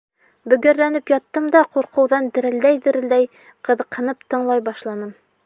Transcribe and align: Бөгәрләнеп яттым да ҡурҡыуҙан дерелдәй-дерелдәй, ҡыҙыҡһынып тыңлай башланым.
Бөгәрләнеп 0.51 1.11
яттым 1.13 1.45
да 1.55 1.61
ҡурҡыуҙан 1.77 2.31
дерелдәй-дерелдәй, 2.39 3.29
ҡыҙыҡһынып 3.71 4.27
тыңлай 4.35 4.67
башланым. 4.73 5.15